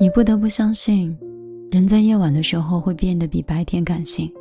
[0.00, 1.18] 你不得不相信，
[1.72, 4.32] 人在夜晚的时候会变得比白天感性。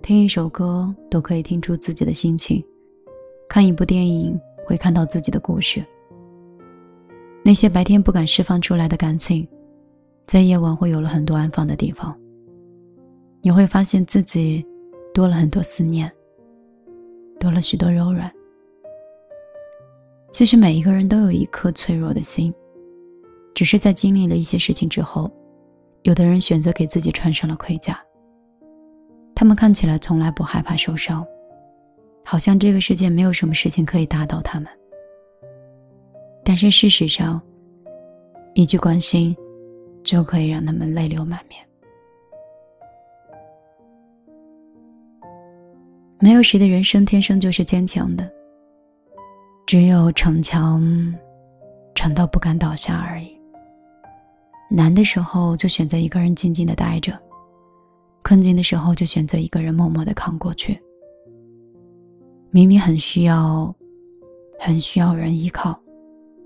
[0.00, 2.64] 听一首歌都可以听出自己的心情，
[3.48, 5.84] 看一部电影会看到自己的故事。
[7.42, 9.44] 那些白天不敢释放出来的感情，
[10.28, 12.16] 在夜晚会有了很多安放的地方。
[13.40, 14.64] 你会发现自己
[15.12, 16.08] 多了很多思念，
[17.40, 18.32] 多了许多柔软。
[20.30, 22.54] 其实每一个人都有一颗脆弱的心。
[23.54, 25.30] 只是在经历了一些事情之后，
[26.02, 28.00] 有的人选择给自己穿上了盔甲。
[29.34, 31.26] 他们看起来从来不害怕受伤，
[32.24, 34.68] 好像这个世界没有什么事情可以打倒他们。
[36.44, 37.40] 但是事实上，
[38.54, 39.36] 一句关心
[40.04, 41.64] 就可以让他们泪流满面。
[46.20, 48.30] 没有谁的人生天生就是坚强的，
[49.66, 50.82] 只有逞强，
[51.96, 53.36] 强到不敢倒下而已。
[54.74, 57.12] 难的时候就选择一个人静静的待着，
[58.22, 60.80] 困境的时候就选择一个人默默的扛过去。
[62.50, 63.74] 明明很需要，
[64.58, 65.78] 很需要人依靠，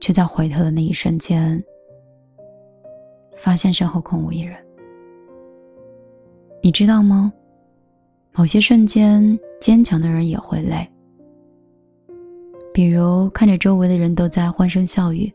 [0.00, 1.62] 却在回头的那一瞬间，
[3.36, 4.56] 发现身后空无一人。
[6.60, 7.32] 你知道吗？
[8.32, 10.84] 某些瞬间，坚强的人也会累。
[12.74, 15.32] 比如看着周围的人都在欢声笑语，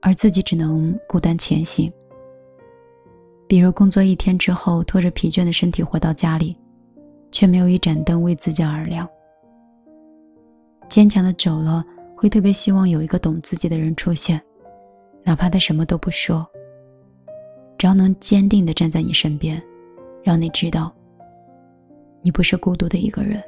[0.00, 1.92] 而自己只能孤单前行。
[3.48, 6.56] 比如工作一天之后，拖着疲倦的身体回到家里，
[7.30, 9.08] 却没有一盏灯为自己而亮。
[10.88, 11.84] 坚强的久了，
[12.16, 14.40] 会特别希望有一个懂自己的人出现，
[15.22, 16.44] 哪怕他什么都不说，
[17.78, 19.62] 只要能坚定的站在你身边，
[20.24, 20.92] 让你知道，
[22.22, 23.42] 你不是孤独的一个人，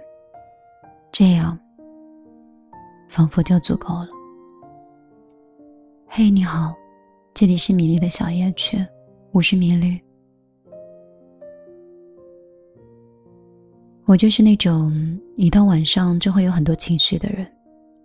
[1.11, 1.59] 这样，
[3.09, 4.09] 仿佛就足够了。
[6.07, 6.73] 嘿，你好，
[7.35, 8.79] 这里是米粒的小夜曲。
[9.31, 10.01] 我是米粒，
[14.07, 17.47] 我就是那种一到晚上就会有很多情绪的人，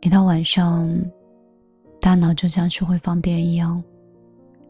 [0.01, 0.87] 一到晚上，
[2.01, 3.81] 大脑就像是会放电一样，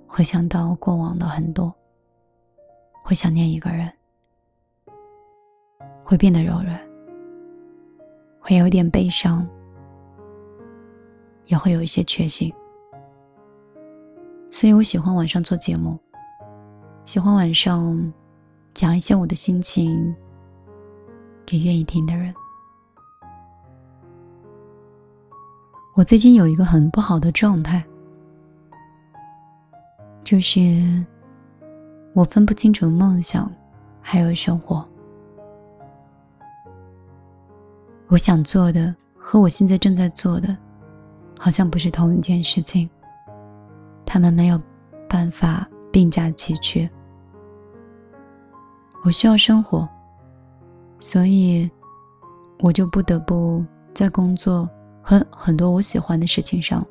[0.06, 1.74] 会想到过往的很多，
[3.03, 3.92] 会想念一个人，
[6.03, 6.80] 会变得柔软，
[8.40, 9.46] 会有一点悲伤，
[11.47, 12.53] 也会有一些确信，
[14.52, 16.00] 所以我喜欢晚上做节目。
[17.06, 18.14] 喜欢晚上
[18.74, 20.16] 讲一些我的心情
[21.46, 22.34] 给愿意听的人。
[25.96, 27.84] 我最近有一个很不好的状态，
[30.24, 31.06] 就是
[32.13, 33.52] 我分不清楚梦想
[34.02, 34.84] 还有生活。
[38.08, 40.56] 我想做的和我现在正在做的，
[41.38, 42.90] 好像不是同一件事情。
[44.06, 44.59] 他们没有
[45.08, 45.68] 办法。
[45.94, 46.90] 并驾齐驱。
[49.04, 49.88] 我需要生活，
[51.00, 51.70] 所以
[52.59, 54.68] 我就不得不在工作
[55.04, 56.84] 和很多我喜欢的事情上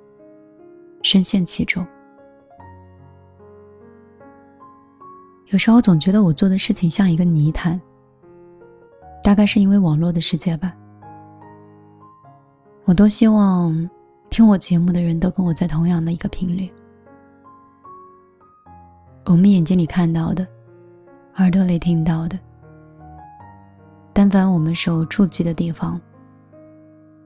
[1.02, 1.84] 深陷其中。
[5.46, 7.80] 有时候总觉得我做的事情像一个泥潭，
[9.22, 10.72] 大概是因为网络的世界吧。
[12.84, 13.90] 我多希望
[14.30, 16.70] 听我节目的人都跟我在同样的一个频率。
[19.32, 20.46] 我们眼睛里看到的，
[21.36, 22.38] 耳朵里听到的，
[24.12, 25.98] 但凡我们手触及的地方，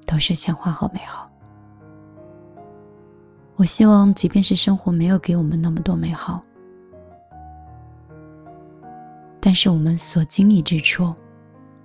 [0.07, 1.29] 都是鲜花和美好。
[3.57, 6.41] 我希望，即便是生活没有给我们那么多美好，
[9.41, 11.13] 但是我们所经历之处，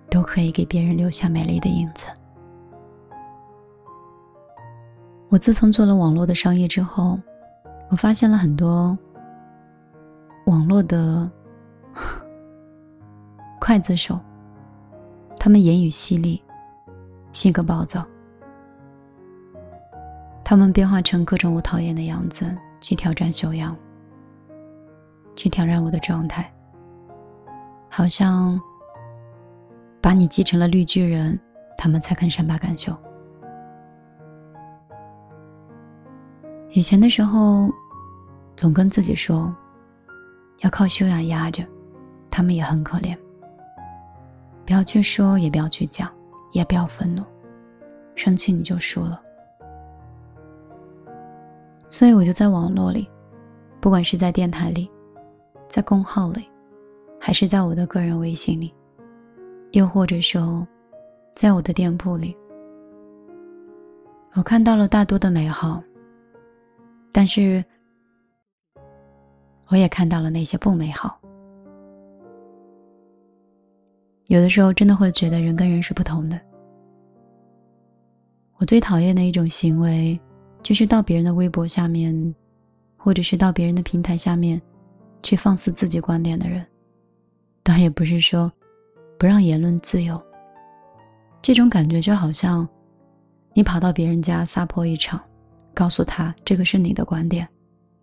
[0.08, 2.06] 都可以给别人留下美丽的影子。
[5.30, 7.20] 我自从做了网络的商业之后，
[7.90, 8.96] 我发现了很多。
[10.46, 11.30] 网络的
[13.60, 14.20] 刽子手，
[15.40, 16.44] 他们言语犀利，
[17.32, 18.06] 性格暴躁，
[20.44, 23.76] 他们变化成各种我讨厌的样子，去挑战修养，
[25.36, 26.52] 去挑战我的状态，
[27.88, 28.60] 好像
[30.02, 31.40] 把你记成了绿巨人，
[31.78, 32.96] 他们才肯善罢甘休。
[36.72, 37.70] 以前的时候，
[38.56, 39.54] 总跟自己说。
[40.62, 41.64] 要靠修养压着，
[42.30, 43.18] 他们也很可怜。
[44.66, 46.10] 不要去说，也不要去讲，
[46.52, 47.24] 也不要愤怒，
[48.16, 49.22] 生气你就输了。
[51.88, 53.10] 所以我就在网络里，
[53.80, 54.90] 不管是在电台里，
[55.68, 56.48] 在公号里，
[57.20, 58.74] 还是在我的个人微信里，
[59.72, 60.66] 又或者说，
[61.36, 62.38] 在我的店铺里，
[64.36, 65.82] 我看到了大多的美好，
[67.12, 67.64] 但是。
[69.72, 71.18] 我也看到了那些不美好。
[74.28, 76.40] 有的时候真的会觉得人跟人是不同的。
[78.58, 80.20] 我最讨厌的一种行为，
[80.62, 82.36] 就是到别人的微博下面，
[82.98, 84.62] 或者是到别人的平台下面，
[85.24, 86.66] 去放肆自己观点的人。
[87.64, 88.52] 倒也不是说
[89.18, 90.22] 不让言论自由，
[91.42, 92.68] 这种感觉就好像
[93.54, 95.22] 你跑到别人家撒泼一场，
[95.74, 97.48] 告诉他这个是你的观点，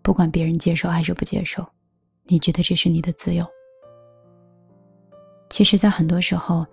[0.09, 1.63] 不管别人接受还是不接受，
[2.23, 3.45] 你觉得这是你的自由。
[5.51, 6.65] 其实，在很多时候，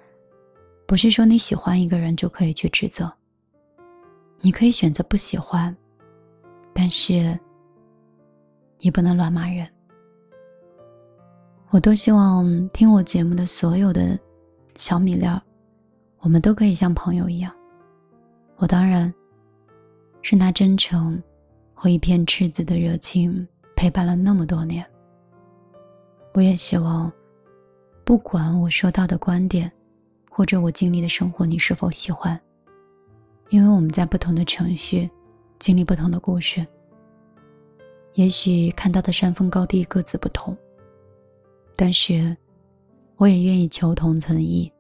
[0.86, 3.12] 不是说你喜欢一个人就可以去指责。
[4.40, 5.76] 你可以选择不喜欢，
[6.72, 7.38] 但是
[8.78, 9.68] 你不能乱骂人。
[11.68, 14.18] 我多希望听我节目的所有的
[14.76, 15.38] 小米料，
[16.20, 17.54] 我们都可以像朋友一样。
[18.56, 19.12] 我当然
[20.22, 21.22] 是拿真诚
[21.76, 23.46] 和一片赤子的热情
[23.76, 24.84] 陪伴了那么多年。
[26.32, 27.12] 我也希望。
[28.02, 29.70] 不管我说到的观点，
[30.30, 32.40] 或者我经历的生活，你是否喜欢？
[33.48, 35.10] 因为我们在不同的程序，
[35.58, 36.64] 经历不同的故事，
[38.14, 40.56] 也许看到的山峰高低各自不同，
[41.74, 42.36] 但是
[43.16, 44.72] 我也愿意求同存异，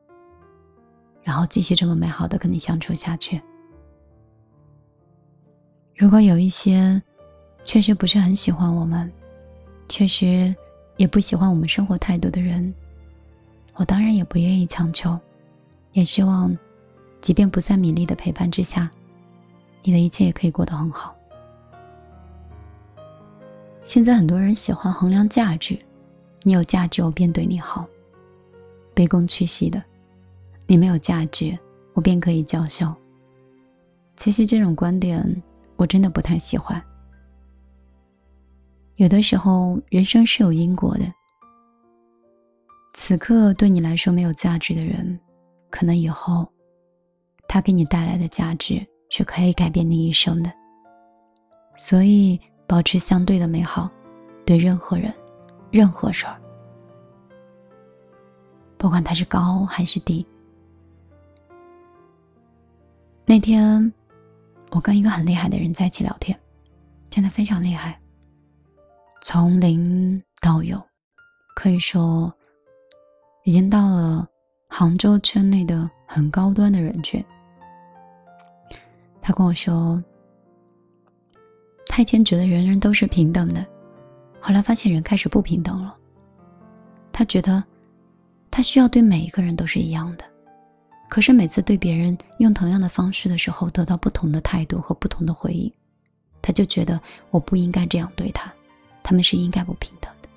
[1.24, 3.40] 然后继续这么美好的跟你相处下去。
[5.96, 7.00] 如果有一些
[7.64, 9.10] 确实不是很喜欢我们，
[9.88, 10.54] 确实
[10.98, 12.72] 也不喜欢我们生活态度的人。
[13.76, 15.18] 我当然也不愿意强求，
[15.92, 16.54] 也希望，
[17.22, 18.90] 即便不在米粒的陪伴之下，
[19.84, 21.16] 你的一切也可以过得很好。
[23.82, 25.78] 现在很多人喜欢衡量价值，
[26.42, 27.88] 你有价值我便对你好，
[28.94, 29.80] 卑躬屈膝的；
[30.66, 31.58] 你没有价值，
[31.94, 32.94] 我便可以叫嚣。
[34.14, 35.42] 其实这种观点
[35.76, 36.82] 我真的不太喜欢。
[38.96, 41.12] 有的时候，人生是有因果的。
[42.94, 45.18] 此刻对你来说没有价值的人，
[45.68, 46.50] 可能以后，
[47.46, 50.50] 他给你带来的价值是可以改变你一生的。
[51.76, 53.90] 所以，保持相对的美好，
[54.46, 55.12] 对任何人、
[55.70, 56.40] 任何事儿，
[58.78, 60.26] 不管他是高还是低。
[63.26, 63.92] 那天，
[64.70, 66.38] 我跟一个很厉害的人在一起聊天，
[67.10, 68.00] 真的非常厉害，
[69.22, 70.82] 从零到有，
[71.54, 72.32] 可以说。
[73.44, 74.26] 已经到了
[74.68, 77.24] 杭州圈内的很高端的人群。
[79.22, 80.02] 他跟我说，
[81.86, 83.64] 他以前觉得人人都是平等的，
[84.40, 85.96] 后来发现人开始不平等了。
[87.12, 87.62] 他觉得
[88.50, 90.24] 他需要对每一个人都是一样的，
[91.16, 95.72] 可是每次对别人用同样的方式的时候，得到不同的态度和不同的回应，
[96.42, 98.52] 他就觉得我不应该这样对他，
[99.02, 100.28] 他们是应该不平等的。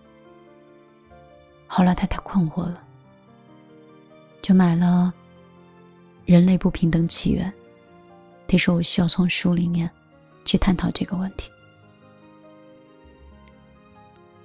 [1.68, 2.82] 后来他太困惑了。
[4.42, 5.14] 就买了
[6.32, 7.52] 《人类不平等起源》，
[8.48, 9.92] 他说我需要从书里面
[10.46, 11.50] 去探讨这个问题。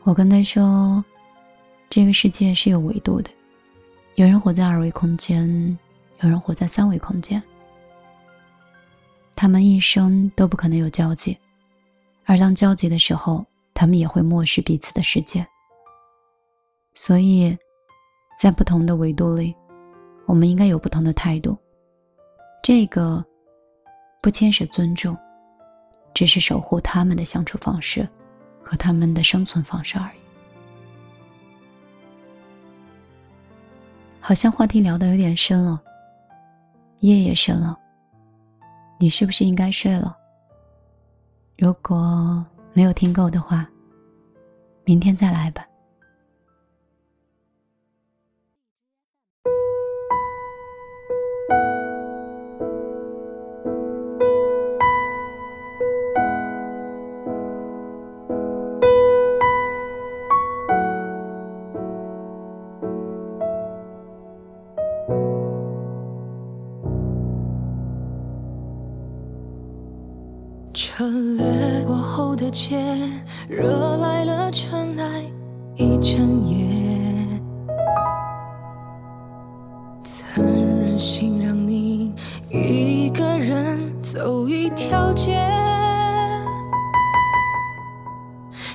[0.03, 1.05] 我跟他说，
[1.89, 3.31] 这个世界是有维度的，
[4.17, 5.79] 有人活在二维空间，
[6.25, 7.41] 有人活在三维空间，
[9.37, 11.38] 他们一生都不可能有交集，
[12.25, 13.44] 而当交集的时候，
[13.75, 15.47] 他们也会漠视彼此的世界。
[16.95, 17.54] 所以，
[18.38, 19.54] 在不同的维度里。
[20.26, 21.54] 我们应该有不同的态度，
[22.62, 23.23] 这个
[24.23, 25.14] 不牵涉尊重，
[26.14, 28.09] 只是守护他们的相处方式
[28.62, 30.19] 和他们的生存方式而已。
[34.19, 35.83] 好像话题聊得有点深了，
[37.04, 37.78] 夜也深了，
[38.99, 40.16] 你是不是应该睡了？
[41.58, 42.42] 如果
[42.73, 43.68] 没有听够的话，
[44.87, 45.66] 明天再来吧。
[70.97, 72.79] 车掠过后的街，
[73.49, 75.25] 惹来了尘埃
[75.75, 76.65] 一整夜。
[80.05, 82.15] 曾任性让你
[82.49, 85.33] 一个人走一条街，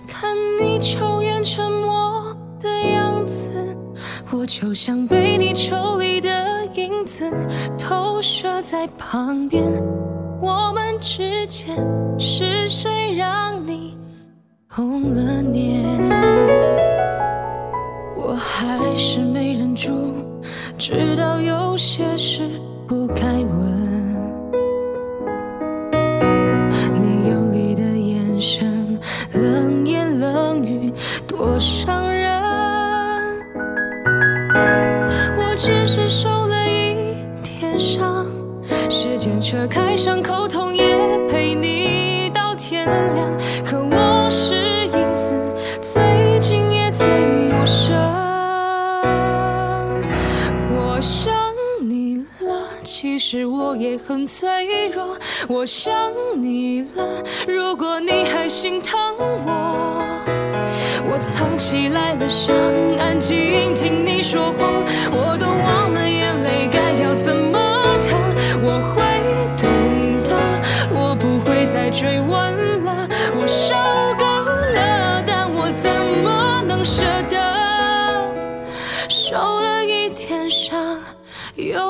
[0.05, 3.49] 看你抽烟沉默的样子，
[4.29, 7.31] 我就像被你抽离的影子，
[7.77, 9.71] 投射在旁边。
[10.41, 11.75] 我们之间
[12.17, 13.97] 是谁让你
[14.67, 15.85] 红了脸？
[18.15, 19.91] 我还是没忍住，
[20.77, 22.49] 知道有些事
[22.87, 23.68] 不该问。
[50.99, 51.33] 我想
[51.79, 55.17] 你了，其实我也很脆弱。
[55.47, 55.93] 我想
[56.35, 60.03] 你了，如果你还心疼我。
[61.09, 62.53] 我藏起来了伤，
[62.99, 67.57] 安静听你说谎，我都忘了眼泪该要怎么
[68.01, 68.19] 淌。
[68.61, 69.01] 我会
[69.55, 69.71] 懂
[70.27, 70.35] 的，
[70.93, 73.07] 我不会再追问了，
[73.39, 73.73] 我受
[74.17, 74.25] 够
[74.75, 75.89] 了，但我怎
[76.25, 77.38] 么能舍得？
[81.59, 81.88] 又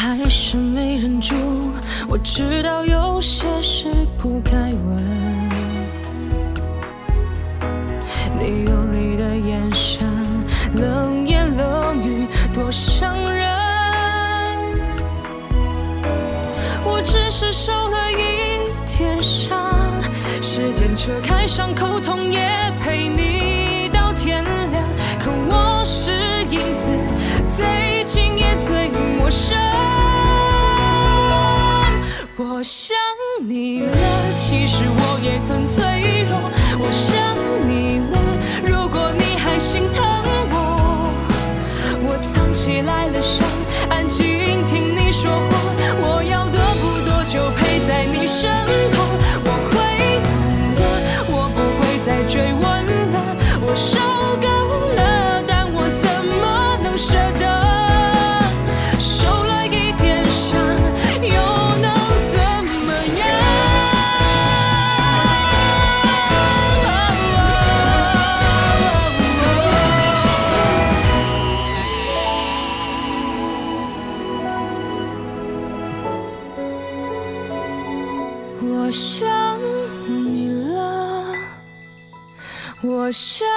[0.00, 1.34] 还是没忍住，
[2.08, 4.96] 我知道有些事不该问。
[8.38, 10.06] 你游离的眼神，
[10.74, 13.50] 冷言冷语，多伤人。
[16.84, 19.74] 我只是受了一点伤，
[20.40, 22.47] 时间扯开伤口痛，也
[29.28, 29.54] 陌生。
[32.38, 32.96] 我想
[33.46, 36.50] 你了，其实我也很脆弱。
[36.78, 37.36] 我想
[37.68, 38.16] 你了，
[38.64, 40.02] 如果你还心疼
[40.50, 41.12] 我，
[42.06, 43.46] 我藏起来了伤，
[43.90, 44.47] 安静
[83.08, 83.48] 我想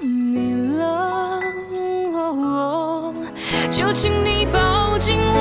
[0.00, 1.38] 你了，
[2.14, 3.12] 哦
[3.68, 5.38] 就请你抱紧我，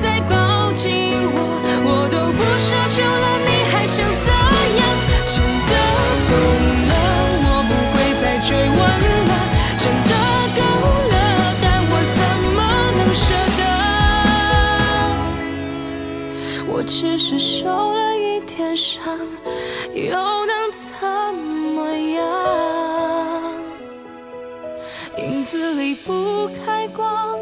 [0.00, 1.42] 再抱紧我，
[1.82, 4.30] 我都不奢求了，你还想怎
[4.78, 4.80] 样？
[5.26, 5.72] 真的
[6.30, 6.32] 懂
[6.86, 6.94] 了，
[7.42, 8.78] 我不会再追问
[9.26, 9.32] 了，
[9.76, 10.12] 真的
[10.54, 10.62] 够
[11.10, 11.14] 了，
[11.60, 12.22] 但我怎
[12.54, 12.58] 么
[12.96, 13.26] 能舍
[16.62, 16.70] 得？
[16.72, 19.02] 我只是受了一点伤，
[19.92, 20.14] 又
[25.52, 27.38] 子离不开光，